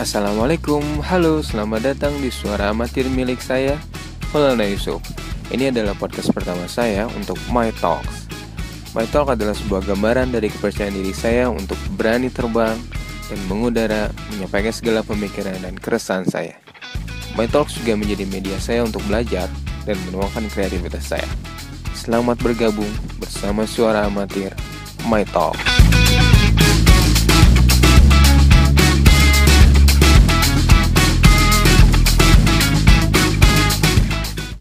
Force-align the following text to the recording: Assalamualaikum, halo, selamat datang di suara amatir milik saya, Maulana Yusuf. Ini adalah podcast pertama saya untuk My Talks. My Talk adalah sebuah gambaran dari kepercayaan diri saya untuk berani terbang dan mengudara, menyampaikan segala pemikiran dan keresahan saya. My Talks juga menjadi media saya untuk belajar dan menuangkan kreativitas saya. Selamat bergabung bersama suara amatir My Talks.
Assalamualaikum, 0.00 0.80
halo, 1.04 1.44
selamat 1.44 1.92
datang 1.92 2.16
di 2.24 2.32
suara 2.32 2.72
amatir 2.72 3.04
milik 3.12 3.36
saya, 3.36 3.76
Maulana 4.32 4.64
Yusuf. 4.64 4.96
Ini 5.52 5.68
adalah 5.68 5.92
podcast 5.92 6.32
pertama 6.32 6.64
saya 6.72 7.04
untuk 7.12 7.36
My 7.52 7.68
Talks. 7.68 8.24
My 8.96 9.04
Talk 9.12 9.36
adalah 9.36 9.52
sebuah 9.52 9.84
gambaran 9.84 10.32
dari 10.32 10.48
kepercayaan 10.48 10.96
diri 10.96 11.12
saya 11.12 11.52
untuk 11.52 11.76
berani 12.00 12.32
terbang 12.32 12.80
dan 13.28 13.38
mengudara, 13.44 14.08
menyampaikan 14.32 14.72
segala 14.72 15.04
pemikiran 15.04 15.60
dan 15.60 15.76
keresahan 15.76 16.24
saya. 16.24 16.56
My 17.36 17.44
Talks 17.44 17.76
juga 17.76 17.92
menjadi 17.92 18.24
media 18.24 18.56
saya 18.56 18.88
untuk 18.88 19.04
belajar 19.04 19.52
dan 19.84 20.00
menuangkan 20.08 20.48
kreativitas 20.48 21.12
saya. 21.12 21.28
Selamat 21.92 22.40
bergabung 22.40 22.88
bersama 23.20 23.68
suara 23.68 24.08
amatir 24.08 24.56
My 25.04 25.28
Talks. 25.28 25.60